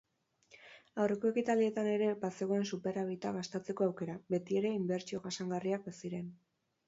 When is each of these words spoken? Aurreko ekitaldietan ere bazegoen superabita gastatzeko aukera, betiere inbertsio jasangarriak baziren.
Aurreko 1.01 1.29
ekitaldietan 1.33 1.89
ere 1.91 2.07
bazegoen 2.23 2.65
superabita 2.77 3.33
gastatzeko 3.37 3.87
aukera, 3.89 4.17
betiere 4.37 4.71
inbertsio 4.81 5.23
jasangarriak 5.27 5.85
baziren. 5.91 6.33